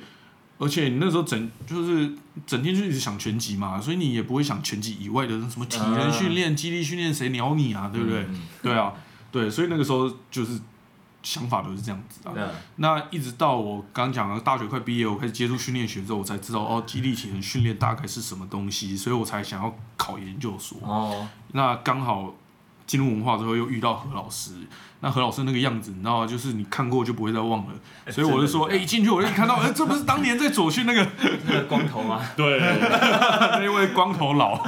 [0.58, 2.12] 而且你那时候整就是
[2.46, 8.20] 整天就一直想拳击嘛，所以你也不会想拳击以外的什么体能训练、肌力训练，谁鸟你啊，对不对？
[8.28, 8.92] 嗯对啊，
[9.32, 10.60] 对，所以那个时候就是
[11.24, 12.32] 想法都是这样子啊。
[12.36, 20.78] 嗯那一直到我刚讲了大学快毕业，我开始接触训练学之后，我才知道哦，肌力体能训练大概是什么东西，所以我才想要考研究所。
[20.82, 22.34] 哦，那刚好
[22.90, 24.50] 进入文化之后又遇到何老师，
[24.98, 26.26] 那何老师那个样子，你知道吗？
[26.26, 27.74] 就是你看过就不会再忘了，
[28.10, 31.06] 所以我就说，哎、一进去我就看到，哎、这不是当年在左训那个
[31.46, 32.20] 那个光头吗？
[32.36, 34.66] 对，那位光头佬。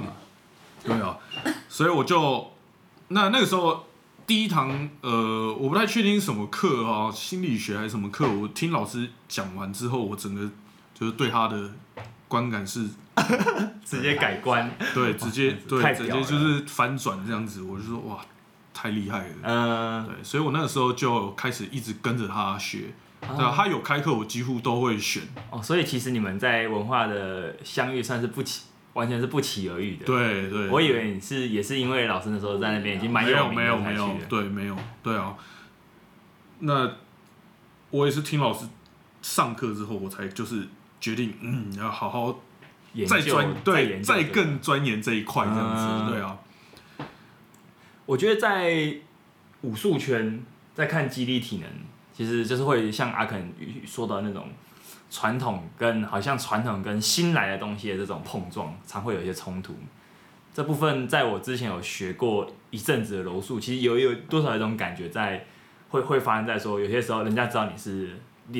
[0.82, 1.18] 对啊，
[1.68, 2.52] 所以我就
[3.08, 3.84] 那那个时候
[4.26, 8.26] 第一堂呃，我不太确定是什么课啊，心理学还是什么课。
[8.32, 10.50] 我听老师讲完之后，我整个
[10.98, 11.70] 就是对他的
[12.32, 12.88] 观感是，
[13.84, 14.70] 直接改观。
[14.94, 17.60] 对，直接对，直接就是翻转这样子。
[17.60, 18.24] 我就说哇，
[18.72, 19.34] 太厉害了。
[19.42, 22.84] 嗯，对，所以我那个时候就开始一直跟着他学。
[23.20, 25.22] 对啊，他有开课，我几乎都会选。
[25.50, 28.62] 哦，所以其实你们在文化的相遇算是不期，
[28.94, 34.16] 完全是不期而遇的。，对对，我以为你是也是因为老师那时候在那边已经蛮没有名没有没有。
[34.26, 35.36] 对没有对啊。
[36.60, 36.90] 那
[37.90, 38.64] 我也是听老师
[39.20, 40.66] 上课之后，我才就是
[41.02, 42.32] 决定，嗯，要好好
[42.94, 46.38] 再研究专对再更钻研这一块这样子，嗯对啊，
[48.06, 48.94] 我觉得在
[49.62, 50.40] 武术圈，
[50.74, 51.68] 在看肌力体能，
[52.14, 53.52] 其实就是会像阿肯
[53.84, 54.48] 说的那种
[55.10, 59.74] 传统跟好像传统跟新来的东西的这种碰撞，常会有一些冲突。
[60.54, 65.46] 这部分在我之前有学过一阵子的柔术，其实有有多少一种感觉在
[65.88, 68.12] 会会发生在说，有些时候人家知道你是力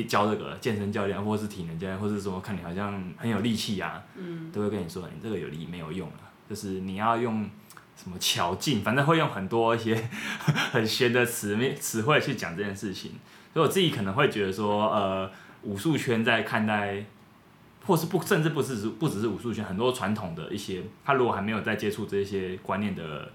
[0.05, 7.49] 教这个健身教练，或是体能教练，或是说看你好像很有力气啊，嗯，都会跟你说你这个有力没有用啊，就是你要用
[7.95, 10.09] 什么巧劲，反正会用很多一些
[10.71, 13.11] 很玄的词面词汇去讲这件事情。
[13.53, 15.29] 所以我自己可能会觉得说，呃，
[15.61, 17.05] 武术圈在看待，
[17.85, 23.31] 或是不甚至不是不只是武术圈，很多传统的一些，他如果还没有在接触这些观念的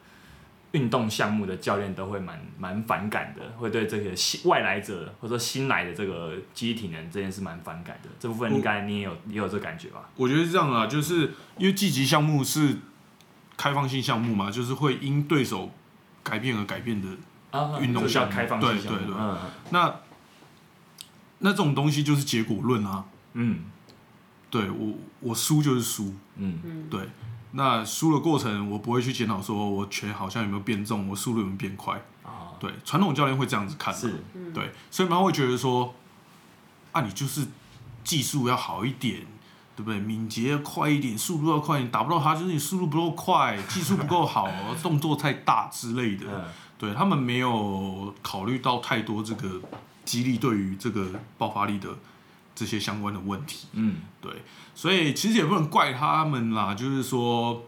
[0.73, 8.09] 运动项目的教练，都会蛮蛮反感的，会对这个新外来者或者说新来的这个肌体能这件事蛮反感的。
[8.21, 10.09] 这部分应该你也有也有这感觉吧？
[10.17, 12.77] 我觉得是这样啊，就是因为积极项目是
[13.57, 15.71] 开放性项目嘛，就是会因对手
[16.23, 17.09] 改变而改变的。
[17.51, 18.33] 啊运动项目。
[18.33, 18.83] 开放性目。
[18.83, 19.39] 对对嗯
[19.71, 19.95] 那
[21.39, 23.61] 那这种东西就是结果论啊，嗯。
[24.51, 26.87] 对我我输就是输，嗯。
[26.89, 27.07] 对，
[27.53, 33.95] 那输的过程我不会去检讨说我拳好像有没有变重，我速度有没有变快，啊对，传统教练会这样子看
[34.53, 35.95] 对，所以他会觉得说，
[36.93, 37.47] 啊，你就是
[38.05, 39.27] 技术要好一点，
[39.77, 39.99] 对不对？
[39.99, 44.49] 敏捷要快一点，速度要快一点，打不到他就是你速度不够快，技术不够好，
[44.83, 46.27] 动作太大之类的。
[46.27, 46.45] 嗯
[46.79, 49.61] 对他们没有考虑到太多这个
[50.05, 51.89] 激励对于这个爆发力的
[52.59, 53.68] 这些相关的问题。
[53.73, 54.33] 嗯对，
[54.75, 57.64] 所以其实也不能怪他们啦，就是说。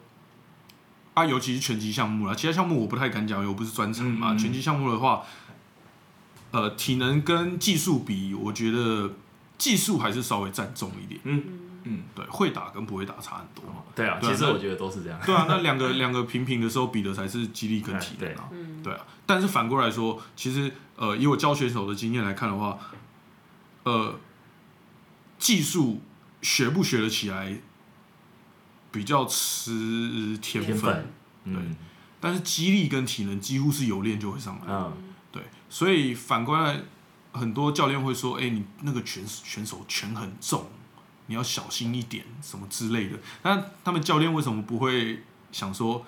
[1.12, 4.32] 啊，尤其是拳击项目啦，其他项目我不太敢讲，因为我不是专长嘛。
[4.32, 5.24] 嗯嗯拳击项目的话，
[6.52, 9.10] 呃，体能跟技术比，我觉得
[9.58, 11.20] 技术还是稍微占重一点。
[11.24, 11.42] 嗯
[11.82, 13.82] 嗯，对，会打跟不会打差很多嘛。
[13.92, 15.18] 对啊，对啊其实我觉得都是这样。
[15.26, 18.48] 对啊，那两个 两个平平的时候比的才是肌力跟体能啊。
[18.52, 22.78] 嗯，对啊，但是反过来说，其实呃，以我教选手的经验来看的话，
[23.82, 24.14] 呃，
[25.40, 26.00] 技术
[26.40, 27.58] 学不学得起来，
[28.92, 31.12] 比较吃天分，天分
[31.44, 31.76] 嗯
[32.20, 34.64] 但是肌力跟体能几乎是有练就会上来。
[34.68, 34.92] 嗯
[35.32, 36.80] 对，所以反过来，
[37.32, 40.66] 很多教练会说：“哎、你那个拳拳手拳很重，
[41.26, 45.22] 你要小心一点，什么之类的。”那他们教练为什么不会
[45.52, 46.04] 想说，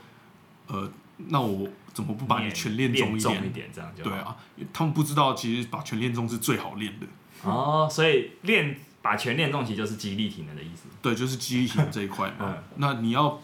[0.66, 0.90] 呃，
[1.28, 3.38] 那我怎么不把你拳练重一点？
[3.38, 4.12] 重一点，这样就对。
[4.12, 4.36] 啊，
[4.72, 7.06] 他们不知道，其实把拳练重是最好练的。
[7.44, 10.84] 哦，所以练把拳练重，其实就是激励体能的意思。
[11.02, 12.46] 对，就是肌力体能这一块嘛。
[12.48, 13.40] 嗯那你要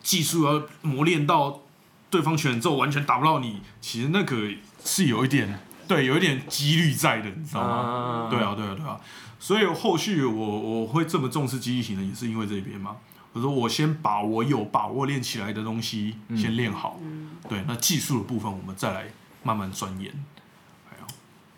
[0.00, 1.60] 技术要磨练到
[2.08, 4.48] 对方拳之后完全打不到你，其实那个
[4.84, 7.68] 是有一点，对，有一点几率在的，你知道吗？
[7.68, 9.00] 啊对啊，对啊，对啊。
[9.40, 12.96] 所以后续我我会这么重视肌力体能，也是因为这边嘛。
[13.32, 17.00] 我说我先把我有把握练起来的东西先练好，
[17.48, 19.06] 对，那技术的部分我们再来
[19.42, 20.12] 慢慢钻研。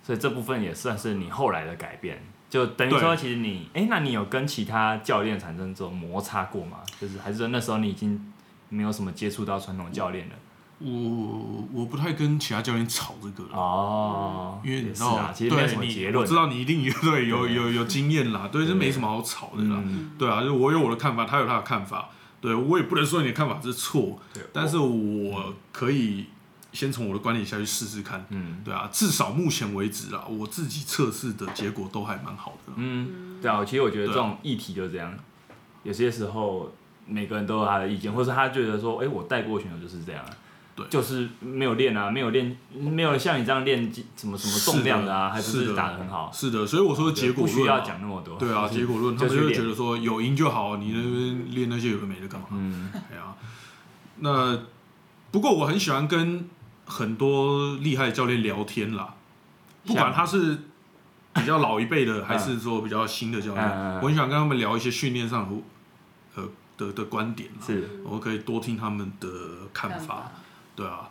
[0.07, 2.23] 所以这部分也算是你后来的改变，
[2.55, 6.77] 就等于说，其实你，哎、那你有跟其他教练产生这种摩擦过吗？
[7.01, 8.33] 就是还是说那时候你已经
[8.69, 10.35] 没有什么接触到传统教练了？
[10.79, 13.59] 我我不太跟其他教练吵这个了。
[13.59, 16.23] 哦，因为你知道，啊，其实没有什么结论。
[16.23, 19.83] 我知道你一定有对有有有经验啦，对，这没什么好吵的啦。
[19.85, 22.09] 嗯，对啊，就我有我的看法，他有他的看法，
[22.41, 24.17] 对我也不能说你的看法是错，
[24.53, 26.27] 但是我可以
[26.75, 28.27] 先从我的观点下去试试看。
[28.29, 32.73] 嗯对啊，至少目前为止啊，我自己测试的结果都还蛮好的。
[32.77, 35.15] 嗯，对啊，其实我觉得这种议题就是这样，
[35.85, 36.71] 有些时候
[37.07, 40.31] 每个人都有他的意见，或是他觉得说，哎、我带过选手就是这样啊。
[40.77, 46.29] 对就是没有练啊，没有练，没有像你这样练什么什么重量的啊，还不是打的很好。
[46.35, 48.37] 是的，所以我说结果论不需要讲那么多。
[48.37, 52.49] 对啊，就是结果论，他们就觉得说有赢就好，你那边练那些有的没的干嘛？
[52.51, 53.37] 嗯哎呀，
[54.19, 54.59] 那
[55.31, 56.49] 不过我很喜欢跟
[56.87, 59.15] 很多厉害的教练聊天啦，
[59.85, 60.59] 不管他是
[61.33, 65.63] 比较老一辈的，还是说比较新的教练，嗯嗯嗯我很喜欢跟他们聊一些训练上的
[66.37, 67.89] 呃的的观点啦，是。
[68.05, 69.29] 我可以多听他们的
[69.73, 70.31] 看法。
[70.77, 71.09] 对啊，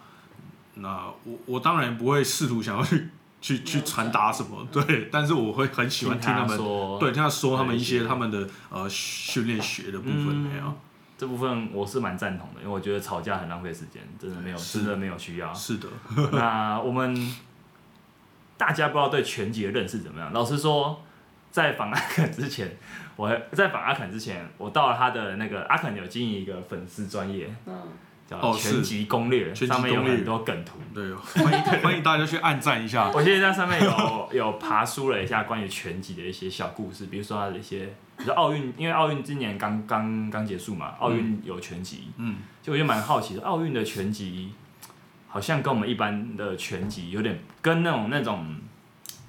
[0.76, 3.10] 那我我当然不会试图想要去
[3.40, 6.58] 去去传达什么，对，但是我会很喜欢听他们。
[6.58, 10.36] 说，对，听他说他们一些他们的呃训练学的部分嗯。
[10.44, 10.78] 没有，
[11.24, 15.54] 这部分我是蛮赞同的，因为我觉得吵架很浪费时间，真的没有，真的没有需要。
[15.54, 15.88] 是的，
[16.34, 17.16] 那我们
[18.58, 20.34] 大家不知道对拳击的认识怎么样？
[20.34, 21.02] 老实说，
[21.50, 22.76] 在访阿肯之前，
[23.16, 30.78] 我还在访阿肯之前，我到了他的那个阿肯有经营一个粉丝专业，嗯，叫哦是拳击攻略，上面有攻略很多梗图。
[30.94, 33.10] 对，欢迎欢迎大家去按赞一下。
[33.12, 37.86] 我记得在上面有有爬书了一下关于拳击的一些小故事，比如说它的一些，
[38.18, 44.52] 比如说奥运，因为奥运今年刚刚刚结束嘛，奥运有拳击，嗯，就我就蛮好奇的，奥运的拳击
[45.28, 48.56] 好像跟我们一般的拳击有点跟那种那种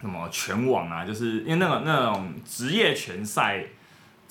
[0.01, 3.65] 什么拳网啊，就是因为那种那种职业拳赛。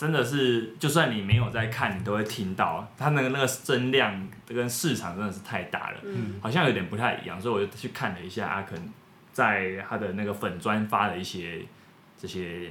[0.03, 5.97] 真的是，就算你没有在看，你都会听到它那个那个声量跟市场真的是太大了。
[6.03, 8.77] 嗯，好像有点不太一样，所以我就去看了一下阿肯
[9.31, 11.61] 在他的那个粉专发的一些
[12.19, 12.69] 这些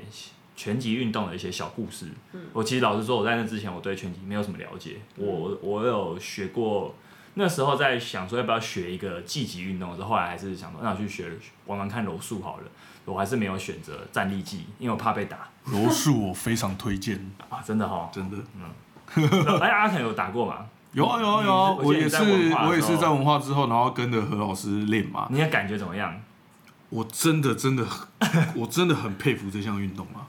[0.55, 2.09] 拳击运动的一些小故事。
[2.53, 6.95] 我其实老实说，我在那之前我对拳击没有什么了解，我我有学过。
[7.35, 11.31] 那时候在想说要不要学一个技击运动的时候，后来还是想说那我去学
[11.64, 12.64] 玩玩看柔术好了。
[13.05, 17.61] 我还是没有选择站立技，因为我怕被打 柔术我非常推荐，啊！
[17.65, 18.37] 真的哈，真的。
[18.57, 18.71] 嗯
[19.61, 20.67] 哎，阿肯有打过吗？
[20.93, 22.17] 有啊有啊有啊，嗯我也是
[22.67, 25.27] 我也是在文化之后，然后跟着何老师练嘛。
[25.31, 26.15] 你的感觉怎么样？
[26.91, 27.87] 我真的真的
[28.57, 30.27] 我真的很佩服这项运动啊。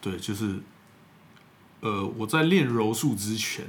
[0.00, 0.60] 对，就是
[1.80, 3.66] 呃，我在练柔术之前，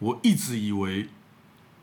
[0.00, 1.08] 我一直以为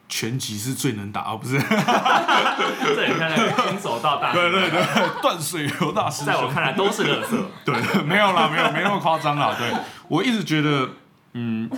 [0.09, 6.23] 拳击是最能打，而不是这很像那个空手道大对对对，断水流大师。
[6.23, 7.37] 在我看来都是垃圾。
[7.65, 9.53] 对，没有啦，没有没那么夸张啦。
[9.59, 9.69] 对
[10.07, 10.89] 我一直觉得，
[11.33, 11.69] 嗯，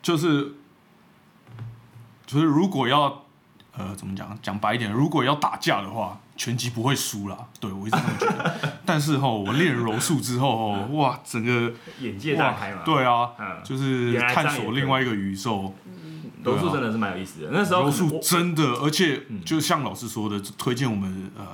[0.00, 0.52] 就是
[2.26, 3.24] 就是如果要
[3.76, 7.36] 呃怎么讲，讲白一点，如果要打架的话，拳击不会输啦。
[7.58, 8.54] 对我一直这么觉得。
[8.86, 12.82] 但是吼，我练柔术之后吼，哇，整个眼界大开嘛。
[12.84, 15.74] 对啊，嗯，就是探索另外一个宇宙。
[16.44, 17.48] 柔术真的是蛮有意思的。
[17.52, 21.44] 那时候柔术真的，而且嗯就像老师说的，推荐我们呃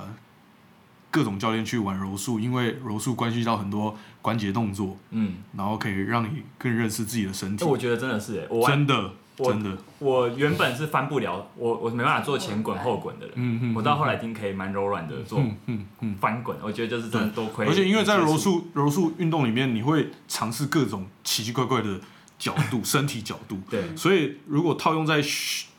[1.11, 7.67] 各种教练去玩柔术，因为柔术关系到很多关节动作，嗯，然后可以让你更认识自己的身体哎。
[7.67, 13.35] 我觉得真的是真的，我真的，我原本是翻不了，我我没办法做前滚后滚的人。
[13.37, 16.15] 嗯嗯我到后来已经可以蛮柔软的做嗯嗯嗯。
[16.15, 17.65] 翻滚，我觉得就是真的多亏。
[17.65, 21.99] 而且因为在柔，术柔术运动里面，你会尝试各种奇奇怪怪的
[22.45, 25.19] 角度、 身体角度，对，所以如果套用在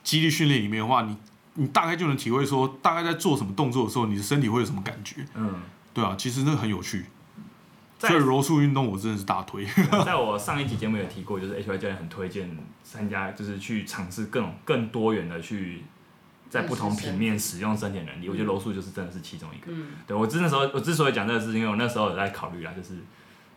[0.02, 1.16] 肌力训练里面的话，你
[1.54, 5.24] 你大概就能体会说，大概在做什么动作的时候，你的身体会有什么感觉。
[5.34, 5.62] 嗯，
[5.94, 7.04] 对啊，其实那个很有趣。
[7.98, 9.64] 所以柔术运动我真的是大推。
[10.04, 12.50] 在我上一集节目有提过，就是 H Y 教练很推荐
[12.84, 15.82] 参加，就是去尝试各种更多元的去
[16.50, 18.28] 在不同平面使用身体能力。
[18.28, 19.72] 我觉得柔术就是真的是其中一个。
[19.72, 22.98] 嗯，对我之那时候我之所以讲这个，事情因为我那时候有在考虑啦，就是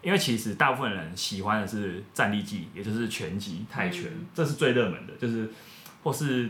[0.02, 5.50] 因为其实大部分人喜欢的是站立技，也就是拳击、泰拳，嗯这是最热门的，就是
[6.04, 6.50] 或是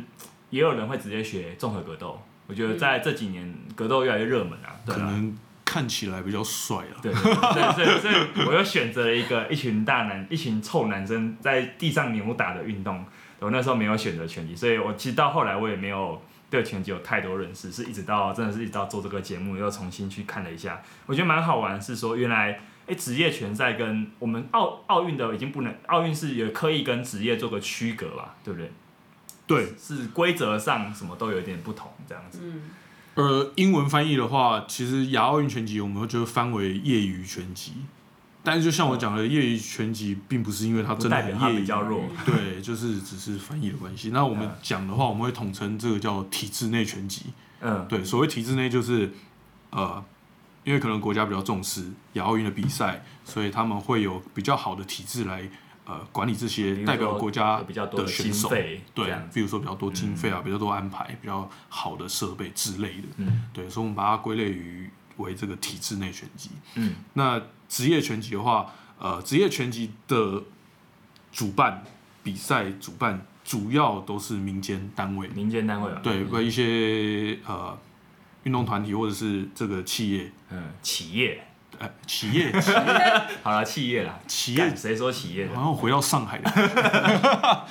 [0.49, 2.21] 也有人会直接学综合格斗。
[2.47, 4.97] 我觉得在这几年格斗越来越热门啊，对啊。
[4.97, 6.97] 可能看起来比较帅啊。
[7.01, 13.05] 对对对，所以所以我又选择了一个一群大男、一群臭男生在地上扭打的运动。
[13.39, 22.59] 我那时候没有选择拳击，所以我其实到后来我也没有对拳击有太多认识，是一直到真的是一直到做这个节目又重新去看了一下，我觉得蛮好玩，是说原来
[22.89, 28.71] 哎职业拳赛跟我们奥奥运的已经不能，奥运是有刻意跟职业做个区隔吧，对不对？
[29.47, 32.39] 对，是规则上什么都有点不同这样子。
[32.43, 32.63] 嗯，
[33.15, 37.73] 呃，英文翻译的话，其实亚奥运拳击我们就翻为业余拳击。
[38.41, 41.21] 但是就像我讲的，业余拳击并不是因为它真的
[41.51, 44.11] 比较弱，对，就是只是翻译的关系。
[44.11, 47.25] 那我们嗯讲的话，我们会统称这个叫体制内拳击。
[47.59, 49.11] 嗯，对，所谓体制内就是，
[49.71, 50.03] 呃，
[50.69, 55.49] 因为可能国家比较重视亚奥运的比赛，所以他们会有比较好的体制来
[55.83, 58.49] 呃管理这些代表国家比较多的的选手。
[58.49, 63.07] 对比如说比较多经费啊，比较多安排，比较好的设备之类的。
[63.17, 66.51] 嗯对，所以我们把它归类于为这个体制内拳击。
[66.75, 70.43] 嗯那职业拳击的话，呃，职业拳击的
[71.31, 71.83] 主办
[72.21, 77.75] 比赛主办主要都是民间单位，民间单位啊，对，为一些呃
[78.43, 81.43] 运动团体或者是这个企业，嗯，企业，
[81.77, 82.77] 呃，企业企业。
[83.43, 85.45] 好了，企业啦，企业，干谁说企业？
[85.45, 85.53] 的？
[85.53, 86.51] 然后回到上海的，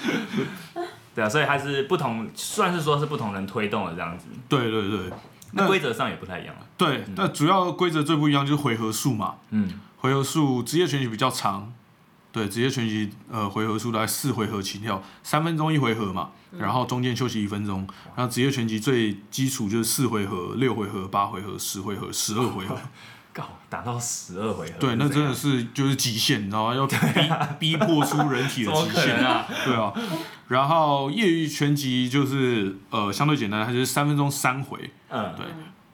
[1.14, 5.11] 对啊，所以它是不同，算是说是不同人推动的这样子，对对对，
[5.52, 6.66] 那那规则上也不太一样了。
[6.76, 9.81] 对，那主要规则最不一样就是回合数嘛，嗯。
[10.00, 11.72] 回合数职业拳击比较长，
[12.39, 17.86] 对，职业拳击呃回合数大概四回合起跳，三分钟一回合嘛，然后中间休息一分钟。
[18.14, 22.78] 然后职业拳击最基础就是四回合、六回合、八回合、十回合、十二回合。
[23.30, 26.74] 告打到十二回合，对，那真的是是就是极限，你知道吗？
[26.74, 26.97] 要逼
[27.59, 29.16] 逼迫出人体的 极限。
[29.24, 29.47] 啊？
[29.64, 29.93] 对啊，
[30.49, 34.91] 然后业余拳击就是呃相对简单，它就是三分钟三回。
[35.09, 35.47] 嗯，对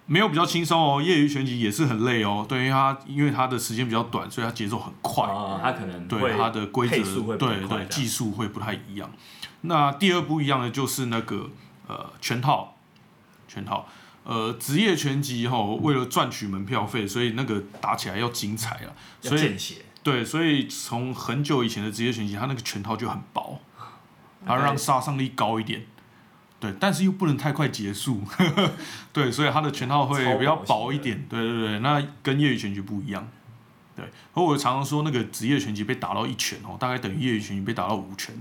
[0.07, 2.45] 没有比较轻松哦，业余拳击也是很累哦。
[2.49, 5.25] 对，因为它因为它的时间比较短，所以它节奏很快。
[5.25, 9.11] 哦，他可能对会它的规则对对，技术会不太一样。
[9.63, 11.49] 那第二不一样的就是那个
[11.89, 12.77] 呃拳套，
[13.49, 13.89] 拳套。
[14.25, 18.89] 呃，职业拳击哈，为了赚取门票费，所以那个打起来要精彩啊。
[19.21, 19.55] 所以
[20.03, 23.61] 对，所以从很久以前的职业拳击，它那个拳套就很薄，
[24.47, 25.85] 然后让杀伤力高一点。
[26.65, 28.23] 对，但是又不能太快结束，
[29.13, 31.27] 对，所以他的拳套会比较薄一点。
[31.29, 33.29] 对对对，那跟业余拳击不一样。
[33.95, 34.03] 对，
[34.33, 38.35] 而我常常说，那个职业拳击被打到一拳哦，大概等于业余拳击被打到五拳。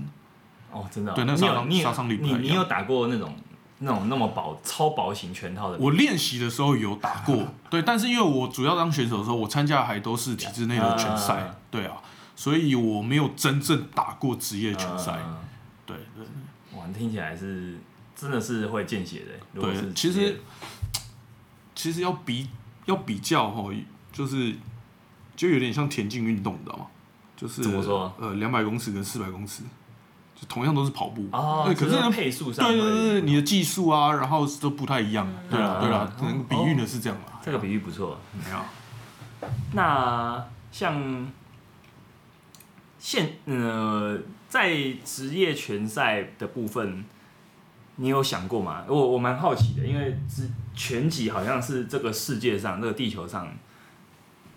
[0.72, 3.36] 哦，真的哦、对那你有你有杀伤杀伤力不一样你你有打过那种
[3.80, 5.76] 那种那么薄超薄型拳套的？
[5.76, 11.98] 我练习的时候有打过，对，但是因为我主要当选手的时候，我参加还都是体制内的拳赛啊，对啊，
[12.34, 15.18] 所以我没有真正打过职业拳赛。
[15.26, 15.36] 嗯
[15.86, 16.24] 对对
[16.78, 17.78] 哇，听起来是
[18.24, 19.32] 真的是会见血的。
[19.52, 20.40] 如果是对，其实
[21.74, 22.48] 其实要比
[22.86, 23.70] 要比较哈，
[24.10, 24.54] 就是
[25.36, 26.86] 就有点像田径运动，你知道吗？
[27.36, 29.62] 就是怎么说呃，两百公尺跟四百公尺，
[30.34, 37.40] 就同样都是跑步，哦，对，可只是配速上对对对对，你的技术啊，然后都不太一样，对啦嗯对啦，嗯可能比喻的是这样啦。
[37.42, 38.18] 这个比喻不错。
[38.42, 38.58] 没有。
[39.74, 41.28] 那像
[42.98, 44.18] 现呃，
[44.48, 47.04] 在职业拳赛的部分，
[47.96, 48.84] 你有想过吗？
[48.88, 53.48] 我我蛮好奇的，因为职拳击好像是这个世界上、这个地球上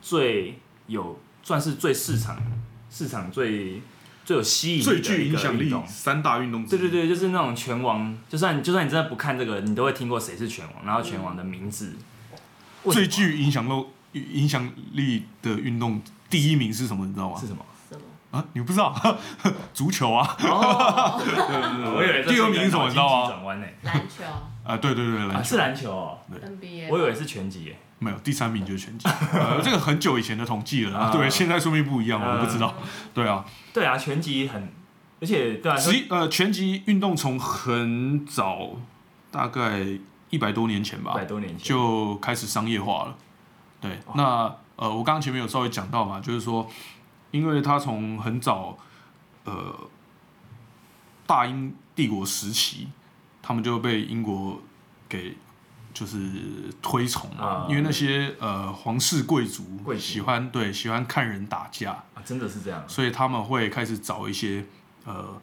[0.02, 2.42] 最有算是最市场
[2.90, 3.82] 市场最
[4.26, 6.66] 最有吸引力最的一个具影响力运动三大运动。
[6.66, 11.94] 对对对，就是那种拳王，就算就算你真的不看这个，你都会听过谁是拳王，然后拳王的名字。
[12.92, 13.86] 最具影响力
[14.34, 17.06] 影响力的运动第一名是什么？
[17.06, 17.48] 你知道吗是？
[17.48, 17.64] 什么？
[18.54, 18.94] 你不知道？
[19.74, 20.36] 足球啊！
[20.40, 21.20] 哦，
[21.96, 23.68] 我以为第二名是什么你知道吗转弯呢？
[23.84, 24.24] 篮球
[24.64, 27.80] 啊，对对对，啊，篮球是篮球哦，NBA，我以为是拳击耶。
[28.00, 29.08] 没有，第三名就是拳击。
[29.34, 32.76] 呃，这个很久以前的统计了啊，啊对，现在说明不一样，啊我不知道。
[33.14, 34.72] 对啊，对啊，拳击很，
[35.20, 38.72] 而且对啊，职呃拳击运动从很早，
[39.32, 39.80] 大概
[40.30, 43.16] 一百多年前吧一百，多年前就开始商业化了。
[43.82, 46.70] 对，那呃，我刚刚前面有稍微讲到嘛，就是说，
[47.32, 48.78] 因为他从很早，
[49.44, 49.76] 呃，
[51.26, 52.88] 大英帝国时期，
[53.42, 54.62] 他们就被英国
[55.10, 55.36] 给
[55.94, 56.18] 就是
[56.82, 57.68] 推崇嘛，啊。
[57.70, 60.02] 因为那些呃皇室贵族贵族。
[60.02, 62.84] 喜欢对喜欢看人打架，啊，真的是这样。
[62.88, 64.66] 所以他们会开始找一些
[65.06, 65.42] 呃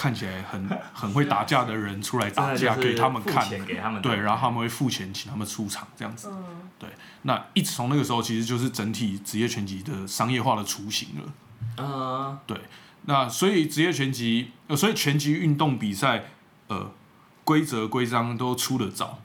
[0.00, 6.30] 看起来很 很会打架的人出来打架给他们看给他们，对，然后他们会付钱请他们出场这样子。
[6.32, 6.88] 嗯，
[7.22, 11.32] 那一直从那个时候，其实就是整体职业拳击的商业化的雏形了。
[11.76, 12.58] 嗯，对
[13.02, 16.24] 那所以职业拳击，呃，所以拳击运动比赛，
[16.68, 16.90] 呃，
[17.44, 19.18] 规则规章都出得早。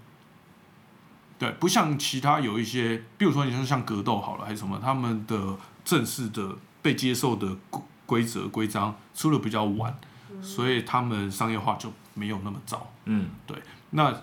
[1.39, 9.97] 对，不像其他有一些，比如说你说像格斗好了，还是什么，他们的正式的被接受的规规则规章出的比较晚，
[10.41, 12.91] 所以他们商业化就没有那么早。
[13.05, 13.57] 嗯，对
[13.91, 14.13] 那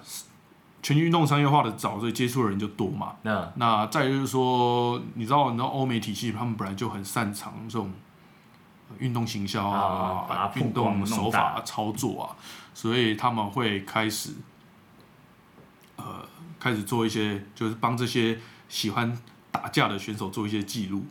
[0.82, 3.14] 全运动商业化的早，所以接触的人就多嘛。
[3.22, 7.92] 那那再就是说，你知道，你知道欧美体系他们本来就很擅长这种
[8.90, 12.36] 呃运动行销啊运动手法、操作啊，
[12.74, 14.34] 所以他们会开始
[15.96, 16.05] 呃
[16.59, 18.38] 开始做一些，就是帮这些
[18.68, 19.16] 喜欢
[19.50, 21.05] 打架的选手做一些记录，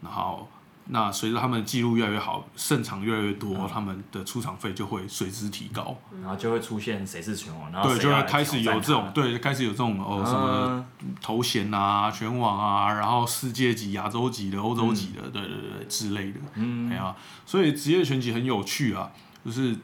[0.00, 0.48] 然后。
[0.86, 5.96] 那随着他们的记录越来越好，胜场越来越多，嗯他们的出场费就会随之提高。
[6.20, 16.40] 然后就会出现谁是拳王，然后对，谁要来就会开始有挑战这种他对，开始有这种哦什么嗯头衔啊、拳王啊，然后世界级、亚洲级的、欧洲级的，对对对对之类的。
[16.54, 17.16] 嗯哎呀，
[17.46, 19.10] 所以职业拳击很有趣啊，
[19.44, 19.74] 就是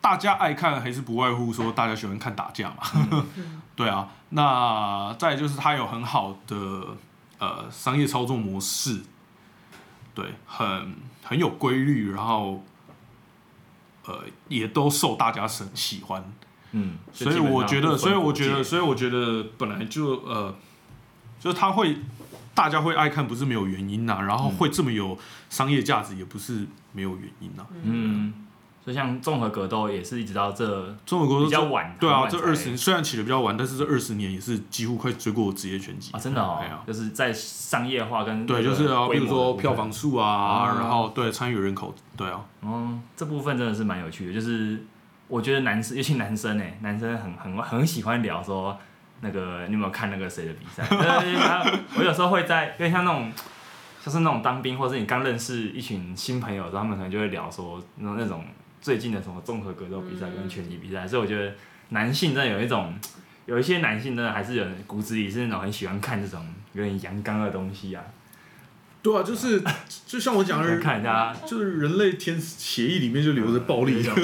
[0.00, 3.24] 大家爱看还是不外乎说大家喜欢看打架嘛。
[3.74, 6.96] 对啊，那再来就是它有很好的
[7.38, 9.02] 呃商业操作模式，
[10.14, 12.64] 对，很很有规律，然后
[14.06, 16.32] 呃也都受大家很喜欢。
[16.76, 20.54] 嗯，所以我觉得，所以我国觉得，所以我觉得本来就呃，
[21.38, 21.98] 就是他会
[22.52, 25.16] 大家会爱看，不是没有原因呐、然后会这么有
[25.48, 28.43] 商业价值，也不是没有原因呐、嗯，所
[28.92, 44.84] 以像综合格斗也是一直到这综合格斗比较晚，对啊，这二十虽然起的比较晚，但是这二十年也是几乎快追过职业拳击啊，真的哦哎，就是在商业化跟对，就是啊，比如说票房数啊，啊然后对参与人口，对啊，嗯，这部分真的是蛮有趣的，就是
[45.28, 48.76] 我觉得男生，尤其男生哎，男生很很很喜欢聊说
[49.20, 50.86] 那个你有没有看那个谁的比赛？
[50.88, 53.32] 对对对我有时候会在，因为像那种
[54.04, 58.44] 就是那种当兵，或者是你刚认识一群新朋友他们可能就会聊说那那种
[58.84, 61.54] 最近的什么综合格斗比赛跟拳击比赛，所以我觉得
[61.88, 62.94] 男性真的有一种
[63.46, 68.04] 有一些男性呢，还是有骨子里是那种很喜欢看这种有点阳刚的东西啊，
[69.02, 69.64] 对啊，就是
[70.06, 74.14] 就像我讲的， 看人家就是人类天协议里面就留着暴力有一种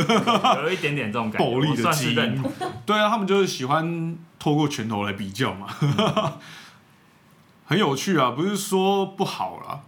[0.62, 2.44] 有一点点这种感觉，暴力算的基因。
[2.84, 5.66] 对啊，他们就是喜欢透过拳头来比较嘛，
[7.64, 9.80] 很有趣啊，不是说不好啦，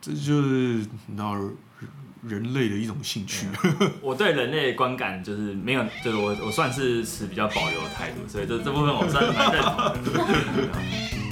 [0.00, 0.48] 这就是
[1.06, 1.34] 你知道
[2.26, 3.46] 人类的一种兴趣。
[4.00, 10.68] 我对人类的观感就是没有，就是我我算是持比较保留的态度，所以这这部分我算是蛮认同的。